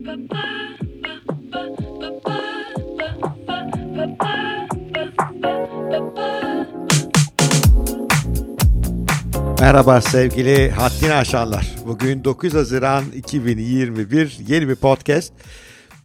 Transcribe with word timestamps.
Merhaba 0.00 0.30
sevgili 10.00 10.70
haddini 10.70 11.12
aşanlar. 11.12 11.74
Bugün 11.86 12.24
9 12.24 12.54
Haziran 12.54 13.04
2021 13.16 14.38
yeni 14.48 14.68
bir 14.68 14.76
podcast. 14.76 15.32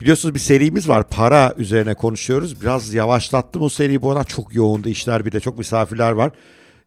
Biliyorsunuz 0.01 0.35
bir 0.35 0.39
serimiz 0.39 0.89
var. 0.89 1.09
Para 1.09 1.53
üzerine 1.57 1.93
konuşuyoruz. 1.93 2.61
Biraz 2.61 2.93
yavaşlattım 2.93 3.61
o 3.61 3.69
seriyi 3.69 4.01
bu 4.01 4.11
arada. 4.11 4.23
Çok 4.23 4.55
yoğundu 4.55 4.89
işler 4.89 5.25
bir 5.25 5.31
de 5.31 5.39
çok 5.39 5.57
misafirler 5.57 6.11
var. 6.11 6.31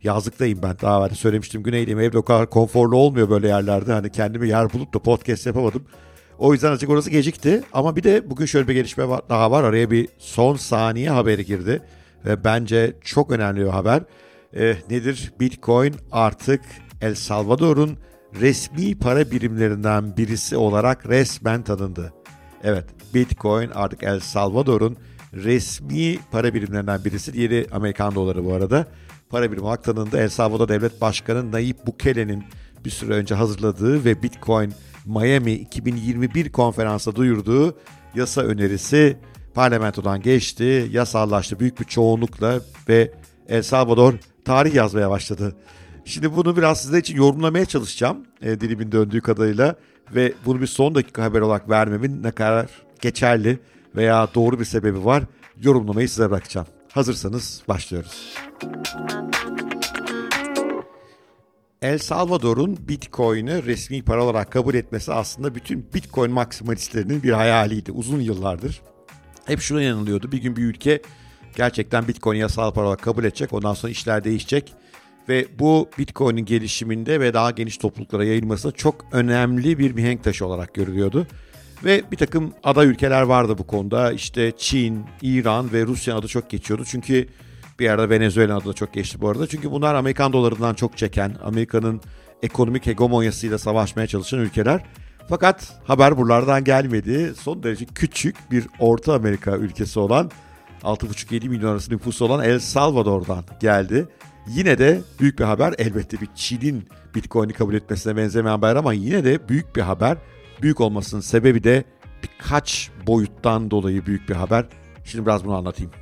Yazlıktayım 0.03 0.63
ben 0.63 0.77
daha 0.83 1.05
önce 1.05 1.15
söylemiştim. 1.15 1.63
Güneydeyim 1.63 2.01
evde 2.01 2.19
o 2.19 2.23
kadar 2.23 2.51
konforlu 2.51 2.97
olmuyor 2.97 3.31
böyle 3.31 3.49
yerlerde. 3.49 3.93
Hani 3.93 4.13
kendimi 4.13 4.49
yer 4.49 4.73
bulup 4.73 4.95
da 4.95 4.99
podcast 4.99 5.47
yapamadım. 5.47 5.85
O 6.39 6.53
yüzden 6.53 6.71
azıcık 6.71 6.91
orası 6.91 7.11
gecikti. 7.11 7.63
Ama 7.73 7.97
bir 7.97 8.03
de 8.03 8.31
bugün 8.31 8.47
şöyle 8.47 8.69
bir 8.69 8.75
gelişme 8.75 9.05
daha 9.29 9.51
var. 9.51 9.65
Araya 9.65 9.91
bir 9.91 10.09
son 10.19 10.57
saniye 10.57 11.11
haberi 11.11 11.45
girdi. 11.45 11.83
Ve 12.25 12.45
bence 12.45 12.97
çok 13.01 13.31
önemli 13.31 13.61
bir 13.61 13.71
haber. 13.71 14.03
E, 14.57 14.77
nedir? 14.91 15.33
Bitcoin 15.41 15.95
artık 16.13 16.61
El 17.01 17.15
Salvador'un 17.15 17.99
resmi 18.41 18.99
para 18.99 19.31
birimlerinden 19.31 20.17
birisi 20.17 20.57
olarak 20.57 21.09
resmen 21.09 21.63
tanındı. 21.63 22.13
Evet, 22.65 22.85
Bitcoin 23.15 23.71
artık 23.75 24.03
El 24.03 24.21
Salvador'un 24.21 24.97
resmi 25.35 26.19
para 26.31 26.55
birimlerinden 26.55 27.05
birisi. 27.05 27.33
Diğeri 27.33 27.67
Amerikan 27.73 28.15
doları 28.15 28.45
bu 28.45 28.53
arada. 28.53 28.87
Para 29.31 29.53
birimi 29.53 29.67
olarak 29.67 29.85
tanındı. 29.85 30.19
El 30.19 30.29
Salvador 30.29 30.69
Devlet 30.69 31.01
Başkanı 31.01 31.53
Nayib 31.53 31.77
Bukele'nin 31.87 32.45
bir 32.85 32.91
süre 32.91 33.13
önce 33.15 33.35
hazırladığı 33.35 34.05
ve 34.05 34.23
Bitcoin 34.23 34.73
Miami 35.09 35.53
2021 35.53 36.53
konferansa 36.53 37.17
duyurduğu 37.17 37.77
yasa 38.15 38.41
önerisi 38.41 39.17
parlamentodan 39.55 40.23
geçti, 40.23 40.89
yasallaştı 40.91 41.61
büyük 41.61 41.81
bir 41.81 41.85
çoğunlukla 41.85 42.61
ve 42.89 43.13
El 43.49 43.63
Salvador 43.63 44.15
tarih 44.45 44.75
yazmaya 44.75 45.11
başladı. 45.11 45.57
Şimdi 46.05 46.37
bunu 46.37 46.57
biraz 46.57 46.83
sizler 46.83 46.99
için 46.99 47.17
yorumlamaya 47.17 47.65
çalışacağım 47.65 48.17
e, 48.43 48.61
dilimin 48.61 48.93
döndüğü 48.93 49.21
kadarıyla 49.21 49.77
ve 50.15 50.33
bunu 50.47 50.61
bir 50.61 50.67
son 50.67 50.95
dakika 50.95 51.23
haber 51.23 51.41
olarak 51.41 51.71
vermemin 51.71 52.23
ne 52.23 52.31
kadar 52.31 52.67
geçerli 53.01 53.59
veya 53.97 54.29
doğru 54.35 54.61
bir 54.61 54.65
sebebi 54.65 55.05
var 55.05 55.25
yorumlamayı 55.63 56.09
size 56.09 56.31
bırakacağım. 56.31 56.67
Hazırsanız 56.93 57.63
başlıyoruz. 57.69 58.35
El 61.83 61.99
Salvador'un 61.99 62.79
Bitcoin'i 62.89 63.67
resmi 63.67 64.03
para 64.03 64.25
olarak 64.25 64.53
kabul 64.53 64.75
etmesi 64.75 65.13
aslında 65.13 65.55
bütün 65.55 65.87
Bitcoin 65.95 66.31
maksimalistlerinin 66.31 67.23
bir 67.23 67.33
hayaliydi 67.33 67.93
uzun 67.93 68.21
yıllardır. 68.21 68.83
Hep 69.47 69.61
şuna 69.61 69.83
yanılıyordu. 69.83 70.33
Bir 70.33 70.39
gün 70.39 70.57
bir 70.57 70.63
ülke 70.63 71.03
gerçekten 71.57 72.09
Bitcoin 72.09 72.39
yasal 72.39 72.73
para 72.73 72.87
olarak 72.87 73.03
kabul 73.03 73.25
edecek. 73.25 73.53
Ondan 73.53 73.75
sonra 73.75 73.93
işler 73.93 74.25
değişecek. 74.25 74.75
Ve 75.29 75.47
bu 75.59 75.89
Bitcoin'in 75.99 76.45
gelişiminde 76.45 77.21
ve 77.21 77.35
daha 77.35 77.51
geniş 77.51 77.77
topluluklara 77.77 78.25
yayılmasında 78.25 78.73
çok 78.73 79.05
önemli 79.13 79.79
bir 79.79 79.93
mihenk 79.93 80.25
taşı 80.25 80.47
olarak 80.47 80.75
görülüyordu. 80.75 81.27
Ve 81.85 82.03
bir 82.13 82.17
takım 82.17 82.55
aday 82.65 82.87
ülkeler 82.87 83.23
vardı 83.23 83.59
bu 83.59 83.67
konuda. 83.67 84.13
İşte 84.13 84.53
Çin, 84.57 85.05
İran 85.23 85.73
ve 85.73 85.87
Rusya 85.87 86.17
adı 86.17 86.29
çok 86.29 86.51
geçiyordu. 86.51 86.85
Çünkü 86.87 87.29
bir 87.79 87.85
yerde 87.85 88.11
Venezuela 88.11 88.57
adı 88.57 88.69
da 88.69 88.73
çok 88.73 88.93
geçti 88.93 89.21
bu 89.21 89.29
arada. 89.29 89.47
Çünkü 89.47 89.71
bunlar 89.71 89.95
Amerikan 89.95 90.33
dolarından 90.33 90.75
çok 90.75 90.97
çeken, 90.97 91.37
Amerika'nın 91.45 92.01
ekonomik 92.43 92.87
hegemonyasıyla 92.87 93.59
savaşmaya 93.59 94.07
çalışan 94.07 94.41
ülkeler. 94.41 94.85
Fakat 95.29 95.81
haber 95.85 96.17
buralardan 96.17 96.65
gelmedi. 96.65 97.33
Son 97.41 97.63
derece 97.63 97.85
küçük 97.85 98.51
bir 98.51 98.67
Orta 98.79 99.15
Amerika 99.15 99.57
ülkesi 99.57 99.99
olan 99.99 100.31
6,5-7 100.83 101.49
milyon 101.49 101.73
arası 101.73 101.93
nüfusu 101.93 102.25
olan 102.25 102.45
El 102.45 102.59
Salvador'dan 102.59 103.45
geldi. 103.61 104.09
Yine 104.49 104.79
de 104.79 105.01
büyük 105.21 105.39
bir 105.39 105.45
haber 105.45 105.75
elbette 105.79 106.21
bir 106.21 106.29
Çin'in 106.35 106.89
Bitcoin'i 107.15 107.53
kabul 107.53 107.75
etmesine 107.75 108.17
benzemeyen 108.17 108.57
haber 108.57 108.77
ama 108.77 108.93
yine 108.93 109.25
de 109.25 109.49
büyük 109.49 109.77
bir 109.77 109.83
haber. 109.83 110.17
Büyük 110.63 110.81
olmasının 110.81 111.21
sebebi 111.21 111.65
de 111.65 111.85
birkaç 112.23 112.91
boyuttan 113.07 113.71
dolayı 113.71 114.07
büyük 114.07 114.29
bir 114.29 114.35
haber. 114.35 114.67
Şimdi 115.05 115.27
biraz 115.27 115.45
bunu 115.45 115.55
anlatayım. 115.55 115.93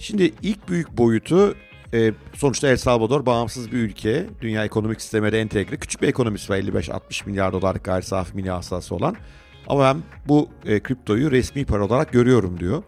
Şimdi 0.00 0.32
ilk 0.42 0.68
büyük 0.68 0.98
boyutu 0.98 1.54
e, 1.94 2.12
sonuçta 2.34 2.68
El 2.68 2.76
Salvador 2.76 3.26
bağımsız 3.26 3.72
bir 3.72 3.76
ülke. 3.76 4.26
Dünya 4.40 4.64
ekonomik 4.64 5.00
sistemine 5.00 5.38
entegre. 5.38 5.76
Küçük 5.76 6.02
bir 6.02 6.08
ekonomisi 6.08 6.52
var 6.52 6.58
55-60 6.58 7.26
milyar 7.26 7.52
dolarlık 7.52 7.84
gayri 7.84 8.04
safi 8.04 8.36
milli 8.36 8.50
hasılası 8.50 8.94
olan. 8.94 9.16
Ama 9.66 9.82
ben 9.82 10.02
bu 10.28 10.48
e, 10.66 10.80
kriptoyu 10.80 11.30
resmi 11.30 11.64
para 11.64 11.84
olarak 11.84 12.12
görüyorum 12.12 12.60
diyor. 12.60 12.82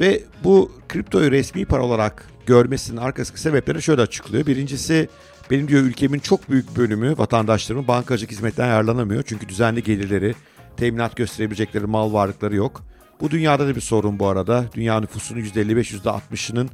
Ve 0.00 0.22
bu 0.44 0.72
kriptoyu 0.88 1.30
resmi 1.30 1.64
para 1.64 1.82
olarak 1.82 2.28
görmesinin 2.46 2.96
arkasındaki 2.96 3.40
sebepleri 3.40 3.82
şöyle 3.82 4.02
açıklıyor. 4.02 4.46
Birincisi 4.46 5.08
benim 5.50 5.68
diyor 5.68 5.82
ülkemin 5.82 6.18
çok 6.18 6.50
büyük 6.50 6.76
bölümü 6.76 7.18
vatandaşlarımın 7.18 7.88
bankacılık 7.88 8.30
hizmetten 8.30 8.66
yararlanamıyor. 8.66 9.22
Çünkü 9.26 9.48
düzenli 9.48 9.82
gelirleri, 9.82 10.34
teminat 10.76 11.16
gösterebilecekleri 11.16 11.86
mal 11.86 12.12
varlıkları 12.12 12.54
yok. 12.54 12.82
Bu 13.20 13.30
dünyada 13.30 13.66
da 13.66 13.76
bir 13.76 13.80
sorun 13.80 14.18
bu 14.18 14.28
arada. 14.28 14.64
Dünya 14.74 15.00
nüfusunun 15.00 15.40
%55-%60'ının 15.40 16.68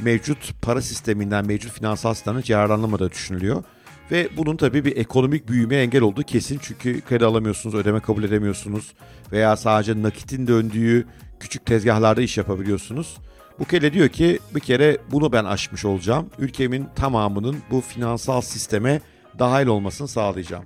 mevcut 0.00 0.62
para 0.62 0.82
sisteminden, 0.82 1.46
mevcut 1.46 1.72
finansal 1.72 2.14
sistemden 2.14 2.42
yararlanamadığı 2.46 3.10
düşünülüyor. 3.10 3.64
Ve 4.10 4.28
bunun 4.36 4.56
tabii 4.56 4.84
bir 4.84 4.96
ekonomik 4.96 5.48
büyümeye 5.48 5.82
engel 5.82 6.02
olduğu 6.02 6.22
kesin. 6.22 6.58
Çünkü 6.62 7.00
kredi 7.00 7.24
alamıyorsunuz, 7.24 7.74
ödeme 7.74 8.00
kabul 8.00 8.24
edemiyorsunuz. 8.24 8.92
Veya 9.32 9.56
sadece 9.56 10.02
nakitin 10.02 10.46
döndüğü 10.46 11.06
küçük 11.40 11.66
tezgahlarda 11.66 12.22
iş 12.22 12.38
yapabiliyorsunuz. 12.38 13.16
Bu 13.58 13.64
kere 13.64 13.92
diyor 13.92 14.08
ki 14.08 14.38
bir 14.54 14.60
kere 14.60 14.98
bunu 15.12 15.32
ben 15.32 15.44
aşmış 15.44 15.84
olacağım. 15.84 16.30
Ülkemin 16.38 16.86
tamamının 16.96 17.56
bu 17.70 17.80
finansal 17.80 18.40
sisteme 18.40 19.00
dahil 19.38 19.66
olmasını 19.66 20.08
sağlayacağım. 20.08 20.64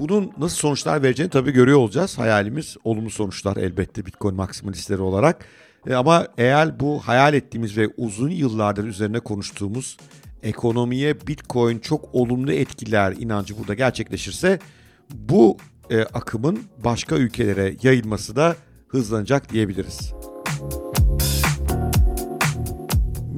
Bunun 0.00 0.32
nasıl 0.38 0.56
sonuçlar 0.56 1.02
vereceğini 1.02 1.30
tabii 1.30 1.50
görüyor 1.50 1.78
olacağız. 1.78 2.18
Hayalimiz 2.18 2.76
olumlu 2.84 3.10
sonuçlar 3.10 3.56
elbette 3.56 4.06
Bitcoin 4.06 4.34
maksimalistleri 4.34 5.00
olarak. 5.00 5.44
E 5.86 5.94
ama 5.94 6.26
eğer 6.38 6.80
bu 6.80 7.00
hayal 7.00 7.34
ettiğimiz 7.34 7.76
ve 7.76 7.88
uzun 7.96 8.30
yıllardır 8.30 8.84
üzerine 8.84 9.20
konuştuğumuz 9.20 9.96
ekonomiye 10.42 11.20
Bitcoin 11.20 11.78
çok 11.78 12.14
olumlu 12.14 12.52
etkiler 12.52 13.12
inancı 13.12 13.58
burada 13.58 13.74
gerçekleşirse 13.74 14.58
bu 15.14 15.56
e, 15.90 16.02
akımın 16.02 16.62
başka 16.84 17.16
ülkelere 17.16 17.76
yayılması 17.82 18.36
da 18.36 18.56
hızlanacak 18.88 19.52
diyebiliriz. 19.52 20.12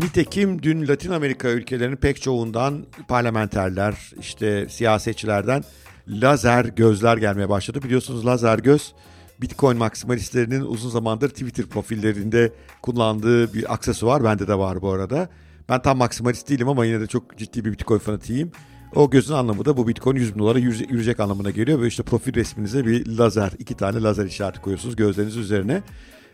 Nitekim 0.03 0.63
dün 0.63 0.89
Latin 0.89 1.11
Amerika 1.11 1.49
ülkelerinin 1.49 1.97
pek 1.97 2.23
çoğundan 2.23 2.87
parlamenterler, 3.09 4.13
işte 4.21 4.69
siyasetçilerden 4.69 5.65
lazer 6.09 6.65
gözler 6.65 7.17
gelmeye 7.17 7.49
başladı. 7.49 7.83
Biliyorsunuz 7.83 8.27
lazer 8.27 8.59
göz 8.59 8.95
Bitcoin 9.43 9.79
maksimalistlerinin 9.79 10.61
uzun 10.61 10.91
zamandır 10.91 11.29
Twitter 11.29 11.67
profillerinde 11.67 12.53
kullandığı 12.83 13.55
bir 13.55 13.73
aksesuar. 13.73 14.25
Bende 14.25 14.49
de 14.49 14.59
var 14.59 14.83
bu 14.83 14.91
arada. 14.91 15.29
Ben 15.69 15.83
tam 15.83 15.99
maksimalist 15.99 16.49
değilim 16.49 16.69
ama 16.69 16.85
yine 16.85 17.01
de 17.01 17.07
çok 17.07 17.39
ciddi 17.39 17.65
bir 17.65 17.73
Bitcoin 17.73 17.99
fanatiyim. 17.99 18.53
O 18.95 19.11
gözün 19.11 19.35
anlamı 19.35 19.65
da 19.65 19.77
bu 19.77 19.89
Bitcoin 19.89 20.17
100 20.17 20.35
bin 20.35 20.39
dolara 20.39 20.59
yürüyecek 20.59 21.21
anlamına 21.21 21.51
geliyor. 21.51 21.83
Ve 21.83 21.87
işte 21.87 22.03
profil 22.03 22.35
resminize 22.35 22.87
bir 22.87 23.07
lazer, 23.07 23.53
iki 23.59 23.75
tane 23.75 24.03
lazer 24.03 24.27
işareti 24.27 24.61
koyuyorsunuz 24.61 24.97
gözleriniz 24.97 25.37
üzerine. 25.37 25.83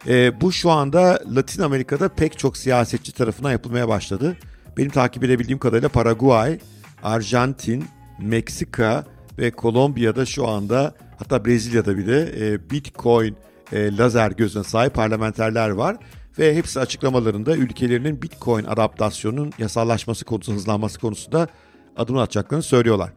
E, 0.06 0.40
bu 0.40 0.52
şu 0.52 0.70
anda 0.70 1.20
Latin 1.36 1.62
Amerika'da 1.62 2.08
pek 2.08 2.38
çok 2.38 2.56
siyasetçi 2.56 3.12
tarafından 3.12 3.52
yapılmaya 3.52 3.88
başladı. 3.88 4.36
Benim 4.76 4.90
takip 4.90 5.24
edebildiğim 5.24 5.58
kadarıyla 5.58 5.88
Paraguay, 5.88 6.58
Arjantin, 7.02 7.84
Meksika 8.20 9.06
ve 9.38 9.50
Kolombiya'da 9.50 10.26
şu 10.26 10.48
anda 10.48 10.94
hatta 11.18 11.44
Brezilya'da 11.44 11.98
bile 11.98 12.30
e, 12.40 12.70
Bitcoin 12.70 13.36
e, 13.72 13.96
lazer 13.96 14.30
gözüne 14.30 14.64
sahip 14.64 14.94
parlamenterler 14.94 15.70
var. 15.70 15.96
Ve 16.38 16.56
hepsi 16.56 16.80
açıklamalarında 16.80 17.56
ülkelerinin 17.56 18.22
Bitcoin 18.22 18.64
adaptasyonunun 18.64 19.52
yasallaşması 19.58 20.24
konusunda 20.24 20.56
hızlanması 20.56 21.00
konusunda 21.00 21.48
adım 21.96 22.18
atacaklarını 22.18 22.62
söylüyorlar. 22.62 23.10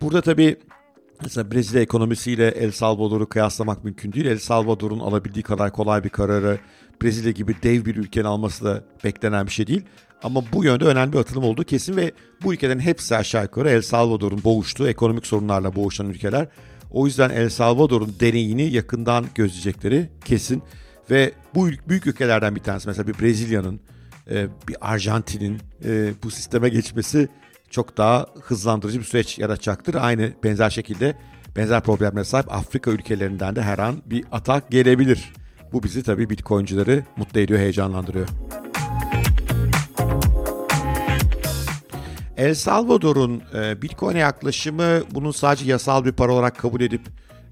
Burada 0.00 0.20
tabii 0.20 0.56
Mesela 1.22 1.52
Brezilya 1.52 1.82
ekonomisiyle 1.82 2.48
El 2.48 2.70
Salvador'u 2.70 3.28
kıyaslamak 3.28 3.84
mümkün 3.84 4.12
değil. 4.12 4.26
El 4.26 4.38
Salvador'un 4.38 4.98
alabildiği 4.98 5.42
kadar 5.42 5.72
kolay 5.72 6.04
bir 6.04 6.08
kararı 6.08 6.58
Brezilya 7.02 7.30
gibi 7.30 7.54
dev 7.62 7.84
bir 7.84 7.96
ülkenin 7.96 8.24
alması 8.24 8.64
da 8.64 8.84
beklenen 9.04 9.46
bir 9.46 9.50
şey 9.50 9.66
değil. 9.66 9.82
Ama 10.22 10.42
bu 10.52 10.64
yönde 10.64 10.84
önemli 10.84 11.12
bir 11.12 11.18
atılım 11.18 11.44
olduğu 11.44 11.64
kesin 11.64 11.96
ve 11.96 12.12
bu 12.42 12.54
ülkelerin 12.54 12.80
hepsi 12.80 13.16
aşağı 13.16 13.42
yukarı 13.42 13.70
El 13.70 13.82
Salvador'un 13.82 14.44
boğuştuğu 14.44 14.88
ekonomik 14.88 15.26
sorunlarla 15.26 15.76
boğuşan 15.76 16.08
ülkeler. 16.08 16.48
O 16.90 17.06
yüzden 17.06 17.30
El 17.30 17.48
Salvador'un 17.48 18.14
deneyini 18.20 18.62
yakından 18.62 19.26
gözleyecekleri 19.34 20.10
kesin. 20.24 20.62
Ve 21.10 21.32
bu 21.54 21.68
büyük 21.88 22.06
ülkelerden 22.06 22.56
bir 22.56 22.60
tanesi 22.60 22.88
mesela 22.88 23.06
bir 23.06 23.18
Brezilya'nın, 23.18 23.80
e, 24.30 24.46
bir 24.68 24.76
Arjantin'in 24.80 25.58
e, 25.84 26.12
bu 26.22 26.30
sisteme 26.30 26.68
geçmesi 26.68 27.28
çok 27.70 27.96
daha 27.96 28.26
hızlandırıcı 28.42 28.98
bir 28.98 29.04
süreç 29.04 29.38
yaratacaktır. 29.38 29.94
Aynı 29.94 30.32
benzer 30.44 30.70
şekilde 30.70 31.16
benzer 31.56 31.80
problemlere 31.80 32.24
sahip 32.24 32.52
Afrika 32.52 32.90
ülkelerinden 32.90 33.56
de 33.56 33.62
her 33.62 33.78
an 33.78 34.02
bir 34.06 34.24
atak 34.32 34.70
gelebilir. 34.70 35.32
Bu 35.72 35.82
bizi 35.82 36.02
tabii 36.02 36.30
Bitcoin'cileri 36.30 37.04
mutlu 37.16 37.40
ediyor, 37.40 37.60
heyecanlandırıyor. 37.60 38.28
El 42.38 42.54
Salvador'un 42.54 43.42
e, 43.54 43.82
Bitcoin'e 43.82 44.18
yaklaşımı 44.18 45.00
bunun 45.10 45.30
sadece 45.30 45.64
yasal 45.64 46.04
bir 46.04 46.12
para 46.12 46.32
olarak 46.32 46.58
kabul 46.58 46.80
edip 46.80 47.00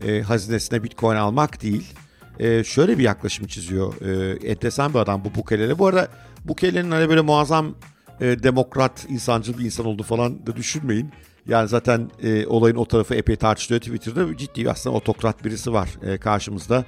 e, 0.05 0.21
hazinesine 0.21 0.83
Bitcoin 0.83 1.17
almak 1.17 1.63
değil. 1.63 1.95
E, 2.39 2.65
şöyle 2.65 2.99
bir 2.99 3.03
yaklaşım 3.03 3.47
çiziyor. 3.47 3.95
E, 4.01 4.37
enteresan 4.49 4.95
bir 4.95 4.99
adam 4.99 5.25
bu 5.25 5.35
Bukele'yle. 5.35 5.79
Bu 5.79 5.87
arada 5.87 6.09
Bukele'nin 6.45 6.91
hani 6.91 7.09
böyle 7.09 7.21
muazzam 7.21 7.75
e, 8.21 8.43
demokrat, 8.43 9.07
insancıl 9.09 9.59
bir 9.59 9.65
insan 9.65 9.87
olduğu 9.87 10.03
falan 10.03 10.47
da 10.47 10.57
düşünmeyin. 10.57 11.11
Yani 11.49 11.69
zaten 11.69 12.11
e, 12.23 12.47
olayın 12.47 12.77
o 12.77 12.85
tarafı 12.85 13.15
epey 13.15 13.37
tartışılıyor 13.37 13.81
Twitter'da. 13.81 14.37
Ciddi 14.37 14.71
aslında 14.71 14.97
otokrat 14.97 15.45
birisi 15.45 15.73
var 15.73 15.89
e, 16.03 16.19
karşımızda. 16.19 16.85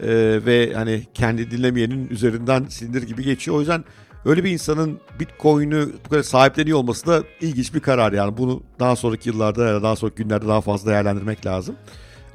E, 0.00 0.08
ve 0.46 0.72
hani 0.74 1.06
kendi 1.14 1.50
dinlemeyenin 1.50 2.08
üzerinden 2.08 2.64
sindir 2.68 3.02
gibi 3.02 3.24
geçiyor. 3.24 3.56
O 3.56 3.60
yüzden 3.60 3.84
öyle 4.24 4.44
bir 4.44 4.50
insanın 4.50 5.00
Bitcoin'ü 5.20 5.92
bu 6.04 6.08
kadar 6.08 6.22
sahipleniyor 6.22 6.78
olması 6.78 7.06
da 7.06 7.22
ilginç 7.40 7.74
bir 7.74 7.80
karar 7.80 8.12
yani. 8.12 8.36
Bunu 8.36 8.62
daha 8.80 8.96
sonraki 8.96 9.28
yıllarda 9.28 9.66
ya 9.66 9.74
da 9.74 9.82
daha 9.82 9.96
sonraki 9.96 10.22
günlerde 10.22 10.48
daha 10.48 10.60
fazla 10.60 10.90
değerlendirmek 10.90 11.46
lazım. 11.46 11.76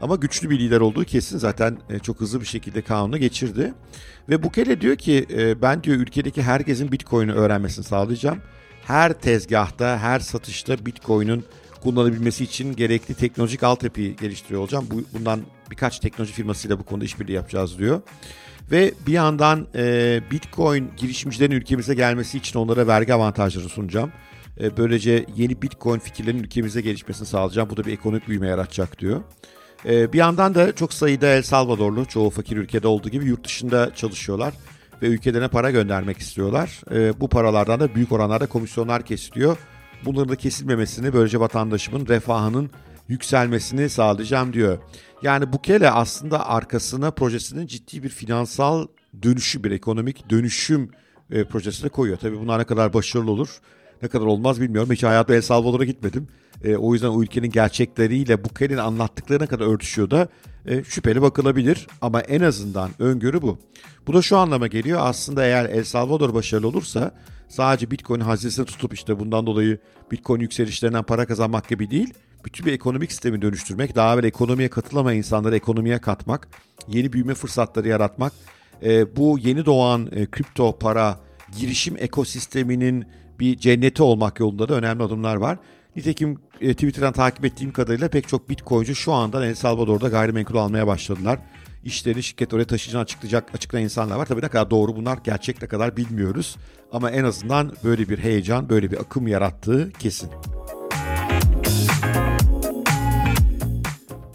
Ama 0.01 0.15
güçlü 0.15 0.49
bir 0.49 0.59
lider 0.59 0.79
olduğu 0.79 1.03
kesin 1.03 1.37
zaten 1.37 1.77
e, 1.89 1.99
çok 1.99 2.21
hızlı 2.21 2.41
bir 2.41 2.45
şekilde 2.45 2.81
kanuna 2.81 3.17
geçirdi. 3.17 3.73
Ve 4.29 4.43
Bukele 4.43 4.81
diyor 4.81 4.95
ki 4.95 5.25
e, 5.31 5.61
ben 5.61 5.83
diyor 5.83 5.97
ülkedeki 5.97 6.41
herkesin 6.41 6.91
Bitcoin'i 6.91 7.33
öğrenmesini 7.33 7.85
sağlayacağım. 7.85 8.39
Her 8.85 9.13
tezgahta, 9.13 9.97
her 9.99 10.19
satışta 10.19 10.85
Bitcoin'in 10.85 11.45
kullanabilmesi 11.81 12.43
için 12.43 12.75
gerekli 12.75 13.13
teknolojik 13.13 13.63
altyapıyı 13.63 14.15
geliştiriyor 14.15 14.61
olacağım. 14.61 14.87
bundan 15.13 15.41
birkaç 15.71 15.99
teknoloji 15.99 16.33
firmasıyla 16.33 16.79
bu 16.79 16.83
konuda 16.83 17.05
işbirliği 17.05 17.33
yapacağız 17.33 17.79
diyor. 17.79 18.01
Ve 18.71 18.93
bir 19.07 19.13
yandan 19.13 19.67
e, 19.75 20.21
Bitcoin 20.31 20.91
girişimcilerin 20.97 21.51
ülkemize 21.51 21.93
gelmesi 21.93 22.37
için 22.37 22.59
onlara 22.59 22.87
vergi 22.87 23.13
avantajları 23.13 23.69
sunacağım. 23.69 24.11
E, 24.59 24.77
böylece 24.77 25.25
yeni 25.35 25.61
Bitcoin 25.61 25.99
fikirlerinin 25.99 26.43
ülkemize 26.43 26.81
gelişmesini 26.81 27.27
sağlayacağım. 27.27 27.69
Bu 27.69 27.77
da 27.77 27.85
bir 27.85 27.93
ekonomik 27.93 28.27
büyüme 28.27 28.47
yaratacak 28.47 28.99
diyor. 28.99 29.21
E, 29.85 30.13
bir 30.13 30.17
yandan 30.17 30.55
da 30.55 30.75
çok 30.75 30.93
sayıda 30.93 31.27
El 31.27 31.43
Salvadorlu, 31.43 32.05
çoğu 32.05 32.29
fakir 32.29 32.57
ülkede 32.57 32.87
olduğu 32.87 33.09
gibi 33.09 33.25
yurt 33.25 33.43
dışında 33.43 33.95
çalışıyorlar 33.95 34.53
ve 35.01 35.07
ülkelerine 35.07 35.47
para 35.47 35.71
göndermek 35.71 36.17
istiyorlar. 36.17 36.81
E, 36.91 37.19
bu 37.19 37.27
paralardan 37.27 37.79
da 37.79 37.95
büyük 37.95 38.11
oranlarda 38.11 38.45
komisyonlar 38.45 39.05
kesiliyor. 39.05 39.57
Bunların 40.05 40.29
da 40.29 40.35
kesilmemesini 40.35 41.13
böylece 41.13 41.39
vatandaşımın 41.39 42.07
refahının 42.07 42.69
yükselmesini 43.07 43.89
sağlayacağım 43.89 44.53
diyor. 44.53 44.77
Yani 45.21 45.53
Bukele 45.53 45.91
aslında 45.91 46.47
arkasına 46.47 47.11
projesinin 47.11 47.67
ciddi 47.67 48.03
bir 48.03 48.09
finansal 48.09 48.87
dönüşü, 49.23 49.63
bir 49.63 49.71
ekonomik 49.71 50.29
dönüşüm 50.29 50.91
e, 51.31 51.43
projesine 51.43 51.89
koyuyor. 51.89 52.17
Tabii 52.17 52.39
bunlar 52.39 52.59
ne 52.59 52.63
kadar 52.63 52.93
başarılı 52.93 53.31
olur, 53.31 53.59
ne 54.01 54.07
kadar 54.07 54.25
olmaz 54.25 54.61
bilmiyorum. 54.61 54.91
Hiç 54.91 55.03
hayatımda 55.03 55.35
El 55.35 55.41
Salvador'a 55.41 55.83
gitmedim. 55.83 56.27
E, 56.63 56.75
o 56.75 56.93
yüzden 56.93 57.07
o 57.07 57.23
ülkenin 57.23 57.51
gerçekleriyle 57.51 58.43
Bukele'nin 58.43 58.77
anlattıklarına 58.77 59.47
kadar 59.47 59.65
örtüşüyor 59.65 60.11
da 60.11 60.27
e, 60.65 60.83
şüpheli 60.83 61.21
bakılabilir. 61.21 61.87
Ama 62.01 62.21
en 62.21 62.41
azından 62.41 62.89
öngörü 62.99 63.41
bu. 63.41 63.59
Bu 64.07 64.13
da 64.13 64.21
şu 64.21 64.37
anlama 64.37 64.67
geliyor. 64.67 64.99
Aslında 65.01 65.45
eğer 65.45 65.65
El 65.65 65.83
Salvador 65.83 66.33
başarılı 66.33 66.67
olursa 66.67 67.11
sadece 67.47 67.91
Bitcoin 67.91 68.19
hazinesini 68.19 68.65
tutup 68.65 68.93
işte 68.93 69.19
bundan 69.19 69.47
dolayı 69.47 69.79
Bitcoin 70.11 70.41
yükselişlerinden 70.41 71.03
para 71.03 71.25
kazanmak 71.25 71.69
gibi 71.69 71.91
değil 71.91 72.13
bütün 72.45 72.65
bir 72.65 72.73
ekonomik 72.73 73.11
sistemi 73.11 73.41
dönüştürmek, 73.41 73.95
daha 73.95 74.15
böyle 74.15 74.27
ekonomiye 74.27 74.69
katılamayan 74.69 75.17
insanları 75.17 75.55
ekonomiye 75.55 75.99
katmak, 75.99 76.47
yeni 76.87 77.13
büyüme 77.13 77.33
fırsatları 77.33 77.87
yaratmak, 77.87 78.33
e, 78.83 79.15
bu 79.15 79.39
yeni 79.39 79.65
doğan 79.65 80.09
e, 80.11 80.25
kripto 80.25 80.79
para 80.79 81.19
girişim 81.59 81.95
ekosisteminin 81.97 83.05
bir 83.39 83.57
cenneti 83.57 84.03
olmak 84.03 84.39
yolunda 84.39 84.69
da 84.69 84.73
önemli 84.73 85.03
adımlar 85.03 85.35
var. 85.35 85.57
Nitekim 85.95 86.39
e, 86.61 86.73
Twitter'dan 86.73 87.13
takip 87.13 87.45
ettiğim 87.45 87.71
kadarıyla 87.71 88.07
pek 88.07 88.27
çok 88.27 88.49
Bitcoin'cu 88.49 88.95
şu 88.95 89.13
anda 89.13 89.45
El 89.45 89.55
Salvador'da 89.55 90.07
gayrimenkul 90.07 90.55
almaya 90.55 90.87
başladılar. 90.87 91.39
İşlerini 91.83 92.23
şirket 92.23 92.53
oraya 92.53 92.65
taşıyacağını 92.65 93.03
açıklayacak, 93.03 93.55
açıklayan 93.55 93.83
insanlar 93.83 94.15
var. 94.15 94.25
Tabii 94.25 94.41
ne 94.41 94.47
kadar 94.47 94.71
doğru 94.71 94.95
bunlar 94.95 95.19
gerçek 95.23 95.61
ne 95.61 95.67
kadar 95.67 95.97
bilmiyoruz. 95.97 96.55
Ama 96.91 97.11
en 97.11 97.23
azından 97.23 97.73
böyle 97.83 98.09
bir 98.09 98.19
heyecan, 98.19 98.69
böyle 98.69 98.91
bir 98.91 98.97
akım 98.97 99.27
yarattığı 99.27 99.91
kesin. 99.99 100.29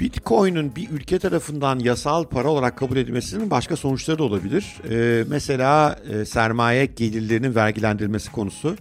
Bitcoin'in 0.08 0.76
bir 0.76 0.90
ülke 0.90 1.19
tarafından 1.19 1.78
yasal 1.78 2.25
para 2.25 2.49
olarak 2.49 2.78
kabul 2.78 2.96
edilmesinin 2.96 3.50
başka 3.50 3.76
sonuçları 3.76 4.19
da 4.19 4.22
olabilir. 4.22 4.76
Ee, 4.90 5.25
mesela 5.28 5.99
e, 6.10 6.25
sermaye 6.25 6.87
gelirlerinin 6.87 7.55
vergilendirilmesi 7.55 8.32
konusu. 8.32 8.76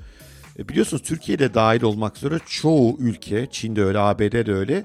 E, 0.60 0.70
biliyorsunuz 0.70 1.04
Türkiye'de 1.04 1.54
dahil 1.54 1.82
olmak 1.82 2.18
üzere 2.18 2.40
çoğu 2.46 2.98
ülke, 3.00 3.48
Çin'de 3.52 3.84
öyle, 3.84 4.00
ABD'de 4.00 4.54
öyle, 4.54 4.84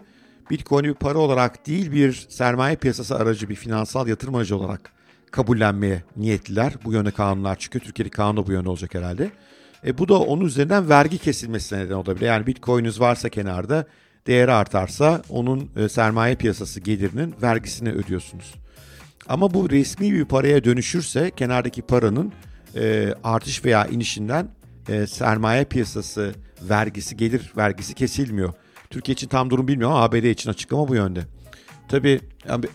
Bitcoin'i 0.50 0.88
bir 0.88 0.94
para 0.94 1.18
olarak 1.18 1.66
değil 1.66 1.92
bir 1.92 2.26
sermaye 2.28 2.76
piyasası 2.76 3.16
aracı, 3.16 3.48
bir 3.48 3.54
finansal 3.54 4.08
yatırım 4.08 4.34
aracı 4.34 4.56
olarak 4.56 4.92
kabullenmeye 5.30 6.02
niyetliler. 6.16 6.72
Bu 6.84 6.92
yönde 6.92 7.10
kanunlar 7.10 7.58
çıkıyor. 7.58 7.84
Türkiye'de 7.84 8.10
kanun 8.10 8.36
da 8.36 8.46
bu 8.46 8.52
yönde 8.52 8.68
olacak 8.68 8.94
herhalde. 8.94 9.30
E, 9.86 9.98
bu 9.98 10.08
da 10.08 10.20
onun 10.20 10.44
üzerinden 10.44 10.88
vergi 10.88 11.18
kesilmesine 11.18 11.78
neden 11.78 11.94
olabilir. 11.94 12.26
Yani 12.26 12.46
Bitcoin'iniz 12.46 13.00
varsa 13.00 13.28
kenarda 13.28 13.86
değeri 14.26 14.52
artarsa 14.52 15.22
onun 15.28 15.70
e, 15.76 15.88
sermaye 15.88 16.34
piyasası 16.34 16.80
gelirinin 16.80 17.34
vergisini 17.42 17.92
ödüyorsunuz. 17.92 18.54
Ama 19.28 19.54
bu 19.54 19.70
resmi 19.70 20.12
bir 20.12 20.24
paraya 20.24 20.64
dönüşürse 20.64 21.30
kenardaki 21.36 21.82
paranın 21.82 22.32
e, 22.76 23.14
artış 23.24 23.64
veya 23.64 23.86
inişinden 23.86 24.48
e, 24.88 25.06
sermaye 25.06 25.64
piyasası 25.64 26.34
vergisi, 26.62 27.16
gelir 27.16 27.52
vergisi 27.56 27.94
kesilmiyor. 27.94 28.54
Türkiye 28.90 29.12
için 29.12 29.28
tam 29.28 29.50
durum 29.50 29.68
bilmiyorum 29.68 29.96
ama 29.96 30.04
ABD 30.04 30.24
için 30.24 30.50
açıklama 30.50 30.88
bu 30.88 30.94
yönde. 30.94 31.20
Tabii 31.88 32.20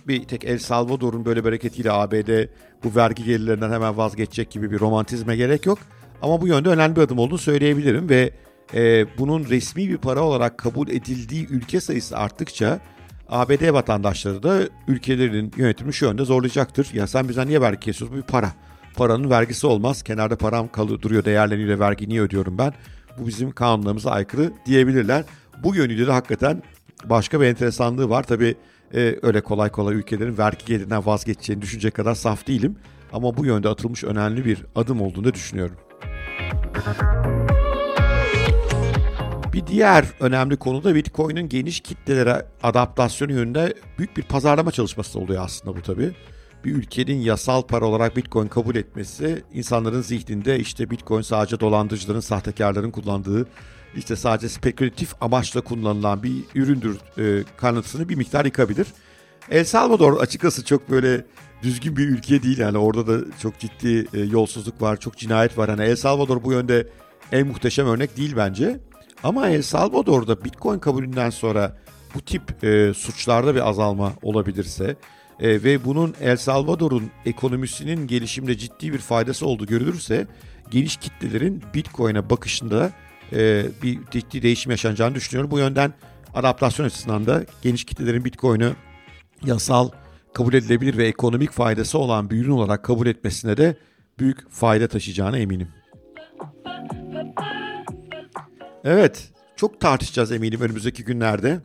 bir 0.07 0.23
tek 0.23 0.45
El 0.45 0.59
Salvador'un 0.59 1.25
böyle 1.25 1.45
bereketiyle 1.45 1.91
ABD 1.91 2.47
bu 2.83 2.95
vergi 2.95 3.23
gelirlerinden 3.23 3.71
hemen 3.71 3.97
vazgeçecek 3.97 4.51
gibi 4.51 4.71
bir 4.71 4.79
romantizme 4.79 5.35
gerek 5.35 5.65
yok. 5.65 5.79
Ama 6.21 6.41
bu 6.41 6.47
yönde 6.47 6.69
önemli 6.69 6.95
bir 6.95 7.01
adım 7.01 7.19
olduğunu 7.19 7.37
söyleyebilirim 7.37 8.09
ve 8.09 8.31
e, 8.73 9.05
bunun 9.17 9.45
resmi 9.45 9.89
bir 9.89 9.97
para 9.97 10.21
olarak 10.21 10.57
kabul 10.57 10.87
edildiği 10.87 11.47
ülke 11.47 11.81
sayısı 11.81 12.17
arttıkça 12.17 12.79
ABD 13.29 13.73
vatandaşları 13.73 14.43
da 14.43 14.59
ülkelerin 14.87 15.51
yönetimini 15.57 15.93
şu 15.93 16.05
yönde 16.05 16.25
zorlayacaktır. 16.25 16.89
Ya 16.93 17.07
sen 17.07 17.29
bizden 17.29 17.47
niye 17.47 17.61
vergi 17.61 17.79
kesiyorsun? 17.79 18.17
Bu 18.17 18.21
bir 18.21 18.27
para. 18.27 18.53
Paranın 18.95 19.29
vergisi 19.29 19.67
olmaz. 19.67 20.03
Kenarda 20.03 20.37
param 20.37 20.67
kalır 20.67 21.01
duruyor 21.01 21.25
değerleniyor 21.25 21.79
vergi 21.79 22.09
niye 22.09 22.21
ödüyorum 22.21 22.57
ben? 22.57 22.73
Bu 23.19 23.27
bizim 23.27 23.51
kanunlarımıza 23.51 24.11
aykırı 24.11 24.51
diyebilirler. 24.65 25.23
Bu 25.63 25.75
yönüyle 25.75 26.07
de 26.07 26.11
hakikaten 26.11 26.63
başka 27.05 27.41
bir 27.41 27.45
enteresanlığı 27.45 28.09
var. 28.09 28.23
Tabii 28.23 28.55
e, 28.93 29.15
öyle 29.21 29.41
kolay 29.41 29.69
kolay 29.69 29.95
ülkelerin 29.95 30.37
vergi 30.37 30.65
gelirinden 30.65 31.05
vazgeçeceğini 31.05 31.61
düşünecek 31.61 31.93
kadar 31.93 32.15
saf 32.15 32.47
değilim. 32.47 32.75
Ama 33.13 33.37
bu 33.37 33.45
yönde 33.45 33.69
atılmış 33.69 34.03
önemli 34.03 34.45
bir 34.45 34.65
adım 34.75 35.01
olduğunu 35.01 35.33
düşünüyorum. 35.33 35.75
Bir 39.57 39.67
diğer 39.67 40.05
önemli 40.19 40.57
konu 40.57 40.83
da 40.83 40.95
Bitcoin'in 40.95 41.49
geniş 41.49 41.79
kitlelere 41.79 42.45
adaptasyonu 42.63 43.31
yönünde 43.31 43.73
büyük 43.97 44.17
bir 44.17 44.23
pazarlama 44.23 44.71
çalışması 44.71 45.19
oluyor 45.19 45.43
aslında 45.45 45.77
bu 45.77 45.81
tabii. 45.81 46.11
Bir 46.65 46.75
ülkenin 46.75 47.17
yasal 47.17 47.61
para 47.61 47.85
olarak 47.85 48.17
Bitcoin 48.17 48.47
kabul 48.47 48.75
etmesi 48.75 49.43
insanların 49.53 50.01
zihninde 50.01 50.59
işte 50.59 50.89
Bitcoin 50.89 51.21
sadece 51.21 51.59
dolandırıcıların, 51.59 52.19
sahtekarların 52.19 52.91
kullandığı 52.91 53.47
işte 53.95 54.15
sadece 54.15 54.49
spekülatif 54.49 55.13
amaçla 55.21 55.61
kullanılan 55.61 56.23
bir 56.23 56.35
üründür 56.55 56.97
e, 57.17 57.43
kanıtını 57.57 58.09
bir 58.09 58.15
miktar 58.15 58.45
yıkabilir. 58.45 58.87
El 59.51 59.65
Salvador 59.65 60.21
açıkçası 60.21 60.65
çok 60.65 60.89
böyle 60.89 61.25
düzgün 61.63 61.97
bir 61.97 62.09
ülke 62.09 62.43
değil 62.43 62.57
yani 62.57 62.77
orada 62.77 63.07
da 63.07 63.25
çok 63.41 63.59
ciddi 63.59 64.07
e, 64.13 64.19
yolsuzluk 64.19 64.81
var, 64.81 64.99
çok 64.99 65.17
cinayet 65.17 65.57
var. 65.57 65.69
Hani 65.69 65.83
El 65.83 65.95
Salvador 65.95 66.43
bu 66.43 66.51
yönde 66.51 66.87
en 67.31 67.47
muhteşem 67.47 67.87
örnek 67.87 68.17
değil 68.17 68.33
bence. 68.37 68.79
Ama 69.23 69.49
El 69.49 69.61
Salvador'da 69.61 70.45
Bitcoin 70.45 70.79
kabulünden 70.79 71.29
sonra 71.29 71.77
bu 72.15 72.21
tip 72.21 72.63
e, 72.63 72.93
suçlarda 72.93 73.55
bir 73.55 73.69
azalma 73.69 74.13
olabilirse 74.21 74.95
e, 75.39 75.63
ve 75.63 75.85
bunun 75.85 76.15
El 76.21 76.37
Salvador'un 76.37 77.11
ekonomisinin 77.25 78.07
gelişimde 78.07 78.57
ciddi 78.57 78.93
bir 78.93 78.97
faydası 78.97 79.47
olduğu 79.47 79.65
görülürse 79.65 80.27
geniş 80.71 80.97
kitlelerin 80.97 81.63
Bitcoin'e 81.73 82.29
bakışında 82.29 82.91
e, 83.33 83.65
bir 83.83 83.99
ciddi 84.11 84.41
değişim 84.41 84.71
yaşanacağını 84.71 85.15
düşünüyorum. 85.15 85.51
Bu 85.51 85.59
yönden 85.59 85.93
adaptasyon 86.33 86.85
açısından 86.85 87.25
da 87.25 87.45
geniş 87.61 87.85
kitlelerin 87.85 88.25
Bitcoin'i 88.25 88.69
yasal 89.45 89.89
kabul 90.33 90.53
edilebilir 90.53 90.97
ve 90.97 91.07
ekonomik 91.07 91.51
faydası 91.51 91.99
olan 91.99 92.29
bir 92.29 92.41
ürün 92.41 92.51
olarak 92.51 92.83
kabul 92.83 93.07
etmesine 93.07 93.57
de 93.57 93.77
büyük 94.19 94.51
fayda 94.51 94.87
taşıyacağına 94.87 95.37
eminim. 95.37 95.67
Evet, 98.87 99.29
çok 99.55 99.81
tartışacağız 99.81 100.31
eminim 100.31 100.61
önümüzdeki 100.61 101.03
günlerde. 101.03 101.59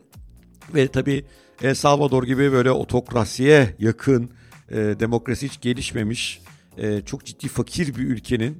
Ve 0.75 0.87
tabii 0.87 1.25
El 1.61 1.75
Salvador 1.75 2.23
gibi 2.23 2.51
böyle 2.51 2.71
otokrasiye 2.71 3.75
yakın, 3.79 4.29
e, 4.69 4.75
demokrasi 4.75 5.45
hiç 5.47 5.61
gelişmemiş, 5.61 6.41
e, 6.77 7.01
çok 7.01 7.25
ciddi 7.25 7.47
fakir 7.47 7.95
bir 7.95 8.03
ülkenin 8.03 8.57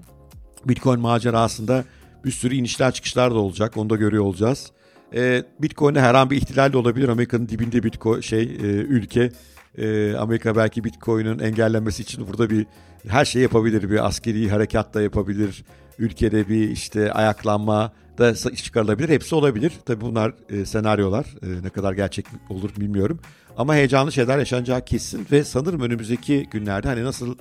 Bitcoin 0.66 1.00
macerasında 1.00 1.84
bir 2.26 2.32
sürü 2.32 2.56
inişler 2.56 2.94
çıkışlar 2.94 3.32
da 3.32 3.38
olacak. 3.38 3.78
Onu 3.78 3.90
da 3.90 3.96
görüyor 3.96 4.24
olacağız. 4.24 4.72
E, 5.16 5.44
Bitcoin'de 5.62 6.02
her 6.02 6.16
an 6.16 6.30
bir 6.30 6.38
ihtilal 6.38 6.74
de 6.74 6.78
olabilir. 6.78 7.10
Amerika'nın 7.10 7.50
dibinde 7.50 7.84
Bitcoin 7.84 8.22
şey 8.22 8.44
e, 8.44 8.66
ülke. 8.68 9.32
E, 9.78 10.16
Amerika 10.16 10.56
belki 10.56 10.84
Bitcoin'in 10.84 11.40
engellenmesi 11.40 12.02
için 12.02 12.28
burada 12.28 12.50
bir 12.50 12.66
her 13.08 13.26
şey 13.26 13.42
yapabilir. 13.42 13.90
Bir 13.90 14.08
askeri 14.08 14.50
harekat 14.50 14.94
da 14.94 15.02
yapabilir. 15.02 15.66
Ülkede 16.00 16.50
bir 16.50 16.70
işte 16.70 17.14
ayaklanma 17.14 17.92
da 18.18 18.36
çıkarılabilir. 18.56 19.10
Hepsi 19.10 19.36
olabilir. 19.36 19.74
Tabii 19.86 20.02
bunlar 20.02 20.34
e, 20.50 20.66
senaryolar. 20.66 21.26
E, 21.26 21.64
ne 21.64 21.70
kadar 21.70 21.94
gerçek 21.94 22.26
olur 22.50 22.70
bilmiyorum. 22.80 23.20
Ama 23.58 23.76
heyecanlı 23.76 24.12
şeyler 24.12 24.40
yaşanacağı 24.40 24.86
kesin 24.86 25.28
ve 25.32 25.44
sanırım 25.44 25.82
önümüzdeki 25.82 26.48
günlerde 26.52 26.88
hani 26.88 27.04
nasıl 27.04 27.36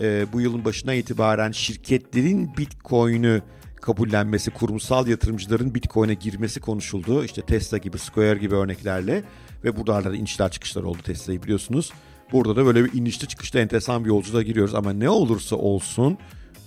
e, 0.00 0.26
bu 0.32 0.40
yılın 0.40 0.64
başına 0.64 0.94
itibaren 0.94 1.52
şirketlerin 1.52 2.56
Bitcoin'ü 2.56 3.42
kabullenmesi, 3.80 4.50
kurumsal 4.50 5.06
yatırımcıların 5.06 5.74
Bitcoin'e 5.74 6.14
girmesi 6.14 6.60
konuşuldu. 6.60 7.24
İşte 7.24 7.42
Tesla 7.42 7.78
gibi, 7.78 7.98
Square 7.98 8.38
gibi 8.38 8.54
örneklerle 8.54 9.22
ve 9.64 9.76
burada 9.76 10.04
da 10.04 10.16
inişler 10.16 10.50
çıkışlar 10.50 10.82
oldu 10.82 10.98
Tesla'yı 11.04 11.42
biliyorsunuz. 11.42 11.92
Burada 12.32 12.56
da 12.56 12.66
böyle 12.66 12.84
bir 12.84 12.92
inişli 12.92 13.28
çıkışta 13.28 13.58
enteresan 13.58 14.04
bir 14.04 14.08
yolculuğa 14.08 14.42
giriyoruz 14.42 14.74
ama 14.74 14.92
ne 14.92 15.10
olursa 15.10 15.56
olsun 15.56 16.18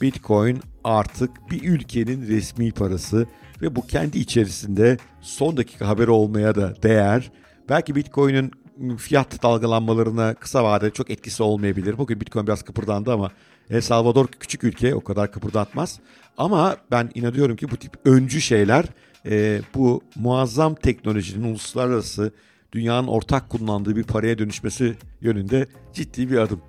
Bitcoin 0.02 0.60
artık 0.84 1.52
bir 1.52 1.64
ülkenin 1.64 2.28
resmi 2.28 2.72
parası 2.72 3.28
ve 3.62 3.76
bu 3.76 3.88
kendi 3.88 4.20
içerisinde 4.20 4.98
son 5.22 5.58
dakika 5.58 5.88
haberi 5.88 6.12
olmaya 6.12 6.56
da 6.56 6.84
değer. 6.84 7.32
Belki 7.70 7.96
Bitcoin'in 7.96 8.52
fiyat 8.98 9.44
dalgalanmalarına 9.44 10.34
kısa 10.34 10.64
vadede 10.64 10.92
çok 10.92 11.10
etkisi 11.10 11.44
olmayabilir. 11.44 11.98
Bugün 11.98 12.22
Bitcoin 12.22 12.48
biraz 12.48 12.64
kıpırdandı 12.64 13.14
ama 13.14 13.32
El 13.70 13.82
Salvador 13.82 14.28
küçük 14.28 14.64
ülke 14.64 14.96
o 14.96 15.04
kadar 15.04 15.32
kıpırdatmaz. 15.32 16.00
Ama 16.38 16.78
ben 16.92 17.12
inanıyorum 17.16 17.56
ki 17.56 17.72
bu 17.72 17.78
tip 17.78 17.92
öncü 18.06 18.42
şeyler 18.42 18.86
e, 19.26 19.62
bu 19.76 20.02
muazzam 20.16 20.76
teknolojinin 20.76 21.52
uluslararası 21.52 22.32
dünyanın 22.72 23.08
ortak 23.08 23.50
kullandığı 23.50 23.96
bir 23.96 24.04
paraya 24.04 24.38
dönüşmesi 24.38 24.96
yönünde 25.22 25.68
ciddi 25.94 26.32
bir 26.32 26.38
adım. 26.38 26.62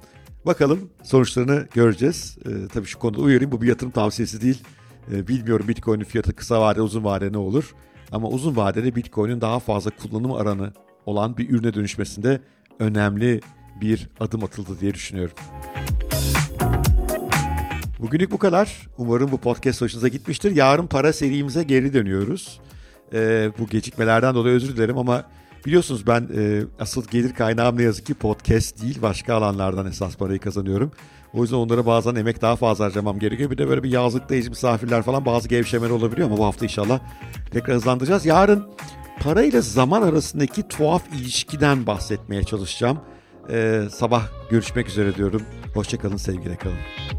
Bakalım 0.47 0.91
sonuçlarını 1.03 1.67
göreceğiz. 1.75 2.39
E, 2.47 2.69
tabii 2.69 2.87
şu 2.87 2.99
konuda 2.99 3.21
uyarayım 3.21 3.53
bu 3.53 3.63
bir 3.63 3.69
yatırım 3.69 3.93
tavsiyesi 3.93 4.41
değil. 4.41 4.63
E, 5.13 5.29
bilmiyorum 5.29 5.69
Bitcoin'in 5.69 6.05
fiyatı 6.05 6.37
kısa 6.37 6.61
vade 6.61 6.81
uzun 6.83 7.05
vade 7.05 7.33
ne 7.33 7.39
olur. 7.39 7.75
Ama 8.13 8.29
uzun 8.29 8.57
vadede 8.57 8.97
Bitcoin'in 8.97 9.41
daha 9.41 9.59
fazla 9.59 9.91
kullanım 9.91 10.33
aranı 10.33 10.73
olan 11.07 11.37
bir 11.37 11.51
ürüne 11.51 11.75
dönüşmesinde 11.75 12.41
önemli 12.79 13.41
bir 13.81 14.09
adım 14.21 14.45
atıldı 14.45 14.81
diye 14.81 14.95
düşünüyorum. 14.95 15.35
Bugünlük 17.99 18.31
bu 18.31 18.39
kadar. 18.39 18.89
Umarım 18.99 19.33
bu 19.33 19.39
podcast 19.39 19.81
hoşunuza 19.81 20.09
gitmiştir. 20.09 20.57
Yarın 20.57 20.87
para 20.87 21.13
serimize 21.13 21.63
geri 21.63 21.93
dönüyoruz. 21.93 22.61
Ee, 23.13 23.51
bu 23.59 23.67
gecikmelerden 23.67 24.35
dolayı 24.35 24.55
özür 24.55 24.77
dilerim 24.77 24.99
ama 24.99 25.25
biliyorsunuz 25.67 26.07
ben 26.07 26.29
e, 26.37 26.63
asıl 26.79 27.05
gelir 27.07 27.35
kaynağım 27.35 27.79
ne 27.79 27.83
yazık 27.83 28.07
ki 28.07 28.15
podcast 28.15 28.83
değil 28.83 29.03
başka 29.03 29.35
alanlardan 29.35 29.87
esas 29.87 30.17
parayı 30.17 30.39
kazanıyorum. 30.39 30.91
O 31.35 31.43
yüzden 31.43 31.57
onlara 31.57 31.87
bazen 31.87 32.15
emek 32.15 32.43
daha 32.43 32.57
fazla 32.57 32.85
harcamam 32.85 33.19
gerekiyor. 33.19 33.51
Bir 33.51 33.59
de 33.59 33.69
böyle 33.69 33.83
bir 33.83 33.91
yazlıktayız 33.91 34.49
misafirler 34.49 35.03
falan 35.03 35.25
bazı 35.25 35.49
gevşemeler 35.49 35.91
olabiliyor 35.91 36.29
ama 36.29 36.39
bu 36.39 36.45
hafta 36.45 36.65
inşallah 36.65 37.01
tekrar 37.51 37.77
hızlandıracağız. 37.77 38.27
Yarın 38.27 38.67
parayla 39.21 39.61
zaman 39.61 40.03
arasındaki 40.03 40.69
tuhaf 40.69 41.03
ilişkiden 41.15 41.87
bahsetmeye 41.87 42.45
çalışacağım. 42.45 42.99
Ee, 43.51 43.83
sabah 43.93 44.23
görüşmek 44.51 44.89
üzere 44.89 45.15
diyorum. 45.15 45.43
Hoşçakalın 45.75 46.17
sevgiyle 46.17 46.57
kalın. 46.57 47.16